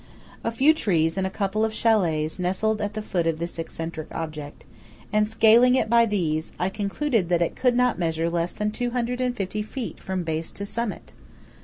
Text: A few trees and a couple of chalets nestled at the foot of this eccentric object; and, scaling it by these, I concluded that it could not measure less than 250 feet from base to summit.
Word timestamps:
A 0.43 0.49
few 0.49 0.73
trees 0.73 1.15
and 1.15 1.27
a 1.27 1.29
couple 1.29 1.63
of 1.63 1.75
chalets 1.75 2.39
nestled 2.39 2.81
at 2.81 2.95
the 2.95 3.03
foot 3.03 3.27
of 3.27 3.37
this 3.37 3.59
eccentric 3.59 4.07
object; 4.11 4.63
and, 5.13 5.29
scaling 5.29 5.75
it 5.75 5.91
by 5.91 6.07
these, 6.07 6.53
I 6.57 6.69
concluded 6.69 7.29
that 7.29 7.43
it 7.43 7.55
could 7.55 7.75
not 7.75 7.99
measure 7.99 8.27
less 8.27 8.51
than 8.51 8.71
250 8.71 9.61
feet 9.61 9.99
from 9.99 10.23
base 10.23 10.51
to 10.53 10.65
summit. 10.65 11.13